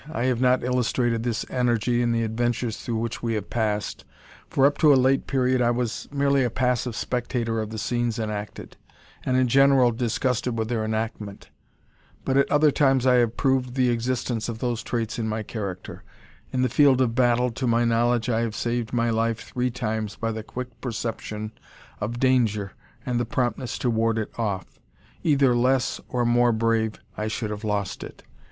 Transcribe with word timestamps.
I 0.11 0.23
have 0.23 0.41
not 0.41 0.63
illustrated 0.63 1.21
this 1.21 1.45
energy 1.51 2.01
in 2.01 2.11
the 2.11 2.23
adventures 2.23 2.77
through 2.77 2.95
which 2.95 3.21
we 3.21 3.35
have 3.35 3.51
passed; 3.51 4.03
for, 4.49 4.65
up 4.65 4.79
to 4.79 4.91
a 4.91 4.95
late 4.97 5.27
period, 5.27 5.61
I 5.61 5.69
was 5.69 6.07
merely 6.11 6.43
a 6.43 6.49
passive 6.49 6.95
spectator 6.95 7.61
of 7.61 7.69
the 7.69 7.77
scenes 7.77 8.17
enacted, 8.17 8.77
and 9.23 9.37
in 9.37 9.47
general 9.47 9.91
disgusted 9.91 10.57
with 10.57 10.69
their 10.69 10.83
enactment. 10.83 11.51
But 12.25 12.35
at 12.35 12.49
other 12.49 12.71
times 12.71 13.05
I 13.05 13.17
have 13.17 13.37
proved 13.37 13.75
the 13.75 13.89
existence 13.91 14.49
of 14.49 14.57
those 14.57 14.81
traits 14.81 15.19
in 15.19 15.27
my 15.29 15.43
character. 15.43 16.01
In 16.51 16.63
the 16.63 16.67
field 16.67 16.99
of 16.99 17.13
battle, 17.13 17.51
to 17.51 17.67
my 17.67 17.85
knowledge, 17.85 18.27
I 18.27 18.39
have 18.41 18.55
saved 18.55 18.93
my 18.93 19.11
life 19.11 19.41
three 19.41 19.69
times 19.69 20.15
by 20.15 20.31
the 20.31 20.41
quick 20.41 20.81
perception 20.81 21.51
of 21.99 22.19
danger 22.19 22.71
and 23.05 23.19
the 23.19 23.25
promptness 23.25 23.77
to 23.77 23.91
ward 23.91 24.17
it 24.17 24.31
off. 24.35 24.79
Either 25.21 25.55
less 25.55 26.01
or 26.09 26.25
more 26.25 26.51
brave, 26.51 26.95
I 27.15 27.27
should 27.27 27.51
have 27.51 27.63
lost 27.63 28.03
it. 28.03 28.23